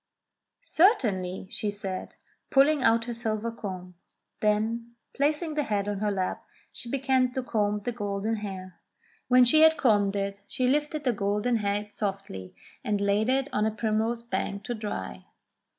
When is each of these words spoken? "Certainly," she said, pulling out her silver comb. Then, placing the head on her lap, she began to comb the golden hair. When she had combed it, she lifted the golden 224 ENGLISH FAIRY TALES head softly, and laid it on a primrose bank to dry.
"Certainly," 0.63 1.45
she 1.51 1.69
said, 1.69 2.15
pulling 2.49 2.81
out 2.81 3.05
her 3.05 3.13
silver 3.13 3.51
comb. 3.51 3.93
Then, 4.39 4.95
placing 5.13 5.53
the 5.53 5.61
head 5.61 5.87
on 5.87 5.99
her 5.99 6.09
lap, 6.09 6.43
she 6.71 6.89
began 6.89 7.31
to 7.33 7.43
comb 7.43 7.81
the 7.83 7.91
golden 7.91 8.37
hair. 8.37 8.79
When 9.27 9.45
she 9.45 9.61
had 9.61 9.77
combed 9.77 10.15
it, 10.15 10.39
she 10.47 10.67
lifted 10.67 11.03
the 11.03 11.13
golden 11.13 11.57
224 11.57 11.85
ENGLISH 11.85 11.99
FAIRY 11.99 12.49
TALES 12.49 12.55
head 12.55 12.55
softly, 12.55 12.61
and 12.83 12.99
laid 12.99 13.29
it 13.29 13.47
on 13.53 13.67
a 13.67 13.69
primrose 13.69 14.23
bank 14.23 14.63
to 14.63 14.73
dry. 14.73 15.23